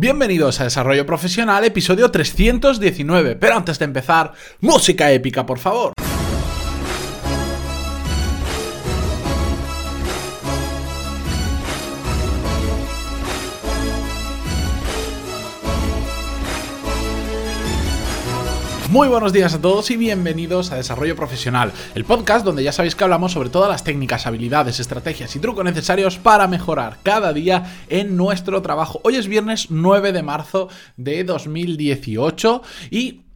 [0.00, 3.34] Bienvenidos a Desarrollo Profesional, episodio 319.
[3.34, 5.92] Pero antes de empezar, música épica, por favor.
[18.90, 22.94] Muy buenos días a todos y bienvenidos a Desarrollo Profesional, el podcast donde ya sabéis
[22.94, 27.70] que hablamos sobre todas las técnicas, habilidades, estrategias y trucos necesarios para mejorar cada día
[27.90, 29.02] en nuestro trabajo.
[29.04, 33.27] Hoy es viernes 9 de marzo de 2018 y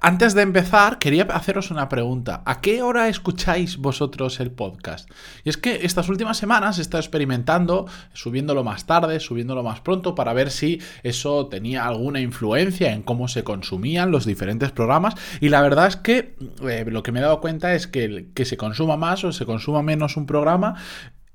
[0.00, 2.42] antes de empezar, quería haceros una pregunta.
[2.46, 5.10] ¿A qué hora escucháis vosotros el podcast?
[5.44, 10.14] Y es que estas últimas semanas he estado experimentando, subiéndolo más tarde, subiéndolo más pronto,
[10.14, 15.14] para ver si eso tenía alguna influencia en cómo se consumían los diferentes programas.
[15.40, 16.34] Y la verdad es que
[16.68, 19.46] eh, lo que me he dado cuenta es que que se consuma más o se
[19.46, 20.76] consuma menos un programa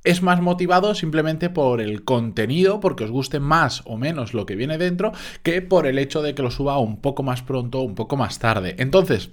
[0.04, 4.56] es más motivado simplemente por el contenido, porque os guste más o menos lo que
[4.56, 5.12] viene dentro,
[5.44, 8.40] que por el hecho de que lo suba un poco más pronto un poco más
[8.40, 8.76] tarde.
[8.80, 9.32] Entonces,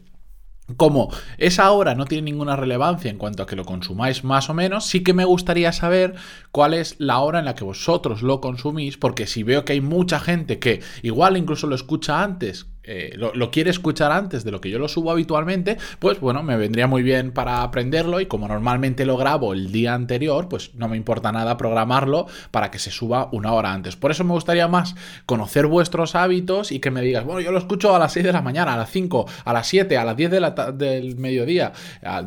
[0.76, 4.54] como esa hora no tiene ninguna relevancia en cuanto a que lo consumáis más o
[4.54, 6.14] menos, sí que me gustaría saber
[6.52, 9.80] cuál es la hora en la que vosotros lo consumís, porque si veo que hay
[9.80, 14.60] mucha gente que igual incluso lo escucha antes eh, lo, quiere escuchar antes de lo
[14.60, 18.48] que yo lo subo habitualmente, pues bueno, me vendría muy bien para aprenderlo y como
[18.48, 22.90] normalmente lo grabo el día anterior, pues no me importa nada programarlo para que se
[22.90, 23.96] suba una hora antes.
[23.96, 24.94] Por eso me gustaría más
[25.26, 28.32] conocer vuestros hábitos y que me digas, bueno, yo lo escucho a las 6 de
[28.32, 30.40] la mañana, a las 5, a las 7, a las 10 de
[30.74, 31.72] del mediodía,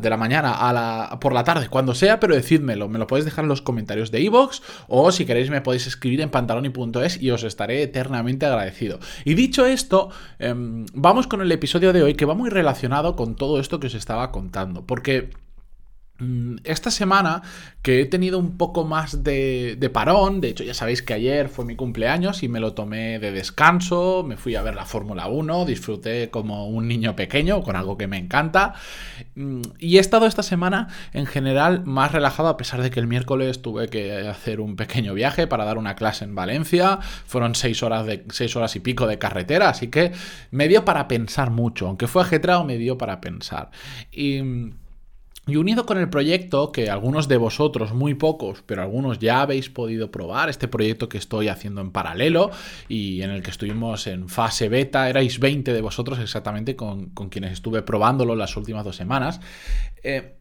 [0.00, 3.24] de la mañana, a la, por la tarde, cuando sea, pero decídmelo, me lo podéis
[3.24, 7.30] dejar en los comentarios de iVoox o si queréis me podéis escribir en pantaloni.es y
[7.32, 9.00] os estaré eternamente agradecido.
[9.24, 10.10] Y dicho esto,
[10.44, 13.86] Em, vamos con el episodio de hoy que va muy relacionado con todo esto que
[13.86, 14.84] os estaba contando.
[14.84, 15.30] Porque
[16.62, 17.42] esta semana
[17.82, 21.64] que he tenido un poco más de, parón, de hecho ya sabéis que ayer fue
[21.64, 25.64] mi cumpleaños y me lo tomé de descanso, me fui a ver la Fórmula 1,
[25.64, 28.74] disfruté como un niño pequeño con algo que me encanta.
[29.34, 33.08] Mm, y he estado esta semana en general más relajado a pesar de que el
[33.08, 37.82] miércoles tuve que hacer un pequeño viaje para dar una clase en Valencia, fueron seis
[37.82, 40.12] horas, de, seis horas y pico de carretera, así que
[40.52, 43.70] me dio para pensar mucho, aunque fue ajetrado me dio para pensar.
[44.12, 44.40] Y
[45.46, 49.68] y unido con el proyecto que algunos de vosotros, muy pocos, pero algunos ya habéis
[49.68, 52.50] podido probar, este proyecto que estoy haciendo en paralelo
[52.88, 57.52] y en el que estuvimos en fase beta, erais 20 de vosotros exactamente con, quienes
[57.52, 59.40] estuve probándolo las últimas dos semanas,
[60.02, 60.38] eh,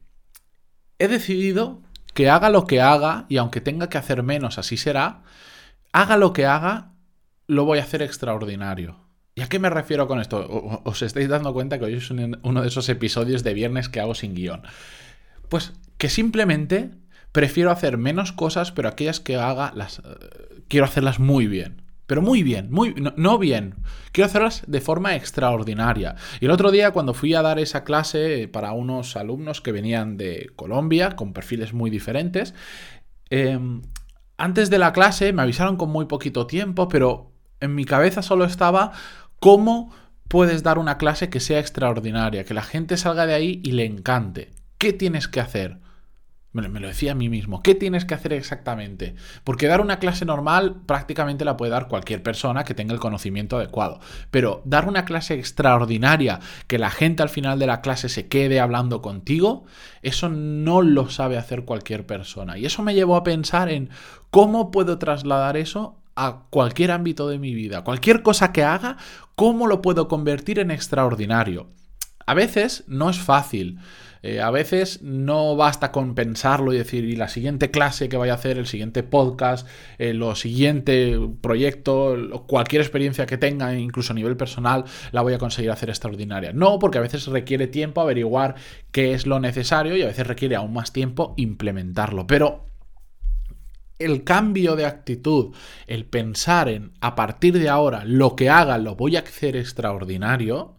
[0.99, 1.81] he decidido
[2.13, 5.23] que haga lo que haga y aunque tenga que hacer menos, así será,
[5.91, 6.93] haga lo que haga,
[7.47, 9.03] lo voy a hacer extraordinario.
[9.35, 10.81] ¿Y a qué me refiero con esto?
[10.83, 14.13] Os estáis dando cuenta que hoy es uno de esos episodios de viernes que hago
[14.13, 14.61] sin guion.
[15.49, 16.91] Pues que simplemente
[17.31, 20.01] prefiero hacer menos cosas, pero aquellas que haga las eh,
[20.67, 21.81] quiero hacerlas muy bien.
[22.05, 23.75] Pero muy bien, muy no, bien.
[24.11, 26.15] Quiero hacerlas de forma extraordinaria.
[26.41, 30.17] Y el otro día cuando fui a dar esa clase para unos alumnos que venían
[30.17, 32.53] de Colombia con perfiles muy diferentes,
[33.29, 33.81] em,
[34.37, 38.43] antes de la clase me avisaron con muy poquito tiempo, pero en mi cabeza solo
[38.43, 38.91] estaba
[39.43, 39.91] ¿Cómo
[40.29, 43.83] puedes dar una clase que sea extraordinaria, que la gente salga de ahí y le
[43.83, 44.53] encante?
[44.77, 45.79] ¿Qué tienes que hacer?
[46.53, 47.61] Me lo, decía a mí mismo.
[47.61, 49.15] ¿Qué tienes que hacer exactamente?
[49.43, 53.57] Porque dar una clase normal prácticamente la puede dar cualquier persona que tenga el conocimiento
[53.57, 53.99] adecuado.
[54.31, 58.61] Pero dar una clase extraordinaria, que la gente al final de la clase se quede
[58.61, 59.65] hablando contigo,
[60.03, 62.57] eso no lo sabe hacer cualquier persona.
[62.57, 63.89] Y eso me llevó a pensar en
[64.29, 67.83] cómo puedo trasladar eso a cualquier ámbito de mi vida.
[67.83, 68.97] Cualquier cosa que haga,
[69.35, 71.71] ¿cómo lo puedo convertir en extraordinario?
[72.25, 73.79] A veces no es fácil.
[74.25, 78.31] Eh, a veces no basta con pensarlo y decir, y la siguiente clase que vaya
[78.31, 82.15] a hacer, el siguiente podcast, el lo siguiente proyecto,
[82.47, 86.53] cualquier experiencia que tenga, incluso a nivel personal, la voy a conseguir hacer extraordinaria.
[86.53, 88.55] No, porque a veces requiere tiempo averiguar
[88.93, 92.25] qué es lo necesario y a veces requiere aún más tiempo implementarlo.
[92.25, 92.72] Pero
[93.99, 95.55] el cambio de actitud,
[95.87, 100.75] el pensar en a partir de ahora lo que haga lo voy a hacer extraordinario,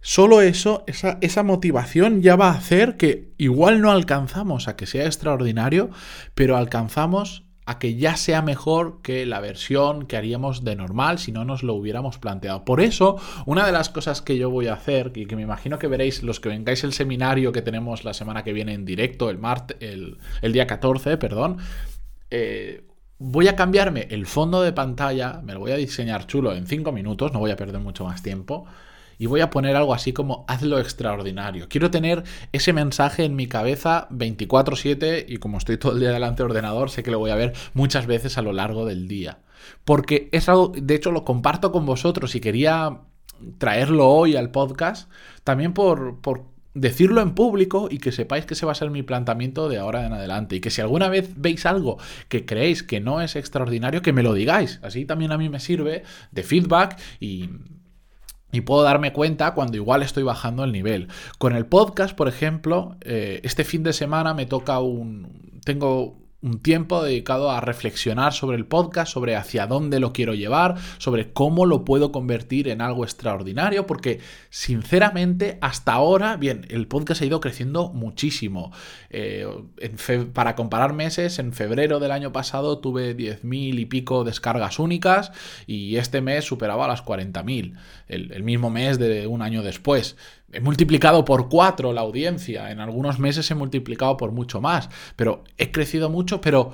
[0.00, 5.06] solo eso, esa, motivación ya va a hacer que igual no alcanzamos a que sea
[5.06, 5.90] extraordinario,
[6.34, 11.30] pero alcanzamos a que ya sea mejor que la versión que haríamos de normal si
[11.30, 12.64] no nos lo hubiéramos planteado.
[12.64, 15.78] Por eso, una de las cosas que yo voy a hacer, y que me imagino
[15.78, 19.30] que veréis los que vengáis el seminario que tenemos la semana que viene en directo,
[19.30, 19.38] el,
[19.78, 21.58] el, el día 14, perdón,
[22.32, 22.84] eh,
[23.18, 26.90] voy a cambiarme el fondo de pantalla, me lo voy a diseñar chulo en 5
[26.90, 28.64] minutos, no voy a perder mucho más tiempo,
[29.18, 31.68] y voy a poner algo así como hazlo extraordinario.
[31.68, 36.42] Quiero tener ese mensaje en mi cabeza 24/7 y como estoy todo el día delante
[36.42, 39.38] del ordenador, sé que lo voy a ver muchas veces a lo largo del día.
[39.84, 43.02] porque es algo, de hecho lo comparto con vosotros y quería
[43.58, 45.10] traerlo hoy al podcast,
[45.44, 49.02] también por, por decirlo en público y que sepáis que ese va a ser mi
[49.02, 50.56] planteamiento de ahora en adelante.
[50.56, 51.98] Y que si alguna vez veis algo
[52.28, 54.80] que creéis que no es extraordinario, que me lo digáis.
[54.82, 57.50] Así también a mí me sirve de feedback y,
[58.52, 61.08] y puedo darme cuenta cuando igual estoy bajando el nivel.
[61.38, 65.60] Con el podcast, por ejemplo, eh, este fin de semana me toca un...
[65.64, 70.76] Tengo un tiempo dedicado a reflexionar sobre el podcast, sobre hacia dónde lo quiero llevar,
[70.98, 77.22] sobre cómo lo puedo convertir en algo extraordinario, porque sinceramente hasta ahora, bien, el podcast
[77.22, 78.72] ha ido creciendo muchísimo.
[79.10, 79.46] Eh,
[80.32, 85.30] para comparar meses, en febrero del año pasado tuve 10.000 y pico descargas únicas
[85.66, 87.76] y este mes superaba las 40.000,
[88.08, 90.16] el, el mismo mes de un año después
[90.52, 95.44] he multiplicado por cuatro la audiencia, en algunos meses he multiplicado por mucho más, pero
[95.56, 96.72] he crecido mucho, pero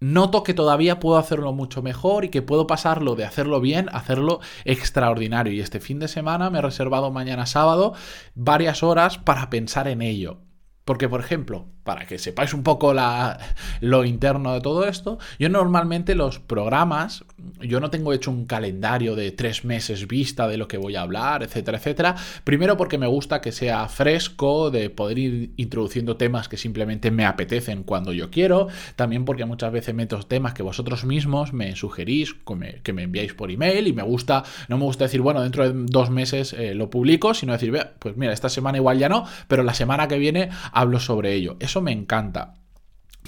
[0.00, 3.98] noto que todavía puedo hacerlo mucho mejor y que puedo pasarlo de hacerlo bien a
[3.98, 5.52] hacerlo extraordinario.
[5.52, 7.94] Y este fin de semana me he reservado mañana sábado
[8.34, 10.38] varias horas para pensar en ello.
[10.84, 13.38] Porque, por ejemplo, para que sepáis un poco la,
[13.80, 17.24] lo interno de todo esto, yo normalmente los programas,
[17.62, 21.00] yo no tengo hecho un calendario de tres meses vista de lo que voy a
[21.00, 22.14] hablar, etcétera, etcétera.
[22.44, 27.24] Primero porque me gusta que sea fresco, de poder ir introduciendo temas que simplemente me
[27.24, 28.68] apetecen cuando yo quiero.
[28.94, 32.36] También porque muchas veces meto temas que vosotros mismos me sugerís,
[32.82, 35.86] que me, enviáis por email y me gusta, no me gusta decir, bueno, dentro de
[35.86, 39.62] dos meses eh, lo publico, sino decir, pues mira, esta semana igual ya no, pero
[39.62, 41.56] la semana que viene hablo sobre ello.
[41.60, 42.54] Eso me encanta.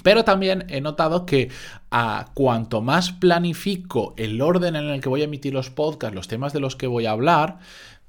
[0.03, 1.49] Pero también he notado que
[1.91, 6.27] a cuanto más planifico el orden en el que voy a emitir los podcasts, los
[6.27, 7.59] temas de los que voy a hablar,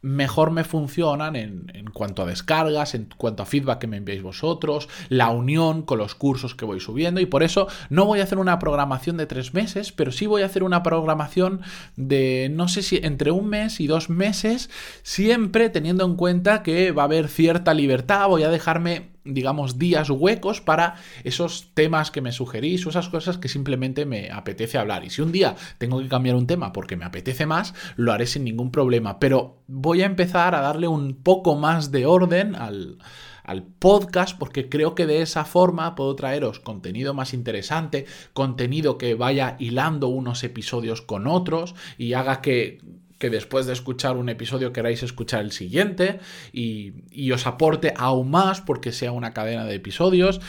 [0.00, 4.22] mejor me funcionan en, en, cuanto a descargas, en cuanto a feedback que me enviáis
[4.22, 8.24] vosotros, la unión con los cursos que voy subiendo y por eso no voy a
[8.24, 11.60] hacer una programación de tres meses, pero sí voy a hacer una programación
[11.94, 14.70] de no sé si entre un mes y dos meses,
[15.04, 20.10] siempre teniendo en cuenta que va a haber cierta libertad, voy a dejarme digamos, días
[20.10, 25.04] huecos para esos temas que me sugerís o esas cosas que simplemente me apetece hablar.
[25.04, 28.26] Y si un día tengo que cambiar un tema porque me apetece más, lo haré
[28.26, 29.19] sin ningún problema.
[29.19, 32.98] Pero voy a empezar a darle un poco más de orden al,
[33.44, 39.14] al podcast porque creo que de esa forma puedo traeros contenido más interesante, contenido que
[39.14, 42.80] vaya hilando unos episodios con otros y haga que
[43.22, 46.19] que después de escuchar un episodio queráis escuchar el siguiente
[46.52, 50.40] y, y os aporte aún más porque sea una cadena de episodios.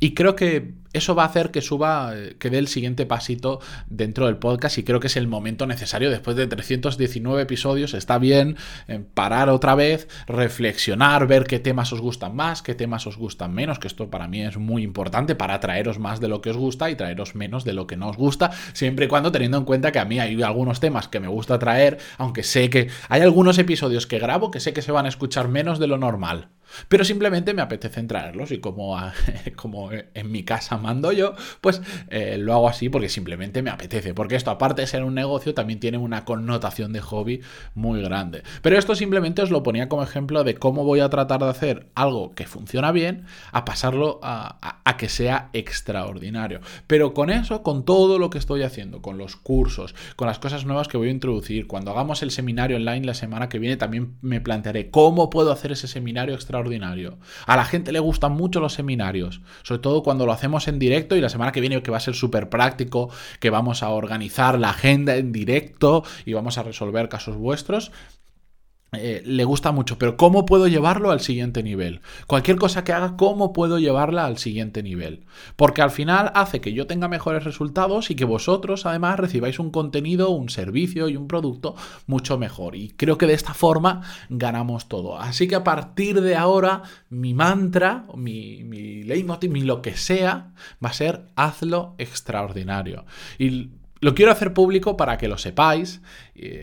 [0.00, 3.60] Y creo que eso va a hacer que suba, eh, que dé el siguiente pasito
[3.88, 7.94] dentro del podcast y creo que es el momento necesario después de 319 episodios.
[7.94, 8.56] Está bien
[8.88, 13.52] eh, parar otra vez, reflexionar, ver qué temas os gustan más, qué temas os gustan
[13.52, 16.56] menos, que esto para mí es muy importante para traeros más de lo que os
[16.56, 19.64] gusta y traeros menos de lo que no os gusta, siempre y cuando teniendo en
[19.64, 23.20] cuenta que a mí hay algunos temas que me gusta traer, aunque sé que hay
[23.20, 26.48] algunos episodios que grabo que sé que se van a escuchar menos de lo normal.
[26.88, 28.96] Pero simplemente me apetece traerlos y como,
[29.56, 34.14] como en mi casa mando yo, pues eh, lo hago así porque simplemente me apetece.
[34.14, 37.40] Porque esto, aparte de ser un negocio, también tiene una connotación de hobby
[37.74, 38.42] muy grande.
[38.62, 41.86] Pero esto simplemente os lo ponía como ejemplo de cómo voy a tratar de hacer
[41.94, 46.60] algo que funciona bien a pasarlo a, a que sea extraordinario.
[46.86, 50.66] Pero con eso, con todo lo que estoy haciendo, con los cursos, con las cosas
[50.66, 54.16] nuevas que voy a introducir, cuando hagamos el seminario online la semana que viene, también
[54.20, 56.55] me plantearé cómo puedo hacer ese seminario extraordinario
[57.46, 61.16] a la gente le gustan mucho los seminarios, sobre todo cuando lo hacemos en directo
[61.16, 63.10] y la semana que viene que va a ser súper práctico,
[63.40, 67.92] que vamos a organizar la agenda en directo y vamos a resolver casos vuestros.
[68.92, 72.00] Eh, le gusta mucho, pero ¿cómo puedo llevarlo al siguiente nivel?
[72.28, 75.24] Cualquier cosa que haga, ¿cómo puedo llevarla al siguiente nivel?
[75.56, 79.70] Porque al final hace que yo tenga mejores resultados y que vosotros además recibáis un
[79.70, 81.74] contenido, un servicio y un producto
[82.06, 82.76] mucho mejor.
[82.76, 85.18] Y creo que de esta forma ganamos todo.
[85.18, 90.52] Así que a partir de ahora, mi mantra, mi, mi leitmotiv, mi lo que sea,
[90.82, 93.04] va a ser hazlo extraordinario.
[93.38, 96.00] Y lo quiero hacer público para que lo sepáis.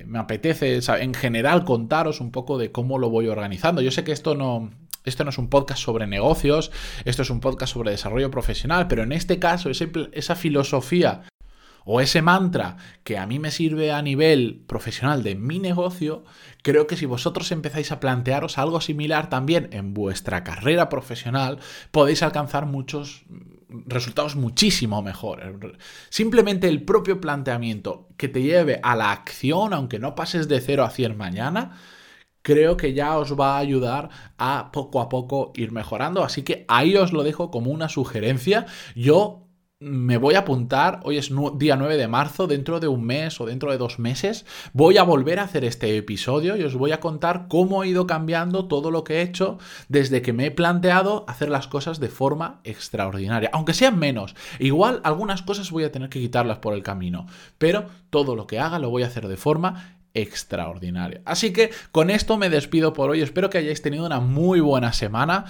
[0.06, 3.82] me apetece en general contaros un poco de cómo lo voy organizando.
[3.82, 4.72] Yo sé que esto no,
[5.04, 6.72] esto no es un podcast sobre negocios,
[7.06, 11.24] esto es un podcast sobre desarrollo profesional, pero en este caso esa filosofía
[11.86, 16.24] o ese mantra que a mí me sirve a nivel profesional de mi negocio,
[16.62, 21.60] creo que si vosotros empezáis a plantearos algo similar también en vuestra carrera profesional,
[21.92, 23.26] podéis alcanzar muchos
[23.86, 25.48] resultados muchísimo mejores.
[26.10, 30.84] Simplemente el propio planteamiento que te lleve a la acción, aunque no pases de 0
[30.84, 31.78] a 100 mañana,
[32.42, 36.24] creo que ya os va a ayudar a poco a poco ir mejorando.
[36.24, 38.68] Así que ahí os lo dejo como una sugerencia.
[38.96, 39.43] Yo
[39.84, 43.46] me voy a apuntar, hoy es día 9 de marzo, dentro de un mes o
[43.46, 47.02] dentro de dos meses, voy a volver a hacer este episodio y os voy a
[47.02, 49.58] contar cómo he ido cambiando todo lo que he hecho
[49.90, 54.36] desde que me he planteado hacer las cosas de forma extraordinaria, aunque sean menos.
[54.58, 57.26] Igual algunas cosas voy a tener que quitarlas por el camino,
[57.58, 61.22] pero todo lo que haga lo voy a hacer de forma extraordinaria.
[61.26, 63.22] Así que con esto me despido por hoy.
[63.22, 65.46] Espero que hayáis tenido una muy buena semana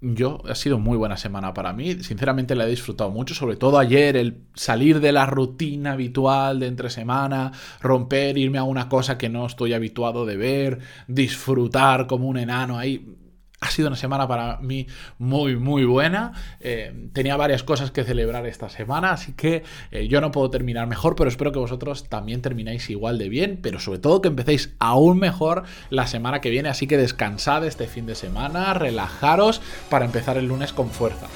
[0.00, 3.78] yo ha sido muy buena semana para mí, sinceramente la he disfrutado mucho, sobre todo
[3.78, 9.18] ayer el salir de la rutina habitual de entre semana, romper, irme a una cosa
[9.18, 10.78] que no estoy habituado de ver,
[11.08, 13.16] disfrutar como un enano ahí,
[13.60, 14.86] ha sido una semana para mí
[15.18, 16.32] muy, muy buena.
[16.60, 20.86] Eh, tenía varias cosas que celebrar esta semana, así que eh, yo no puedo terminar
[20.86, 24.74] mejor, pero espero que vosotros también termináis igual de bien, pero sobre todo que empecéis
[24.78, 26.68] aún mejor la semana que viene.
[26.68, 29.60] Así que descansad este fin de semana, relajaros
[29.90, 31.26] para empezar el lunes con fuerza.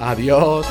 [0.00, 0.66] Adiós.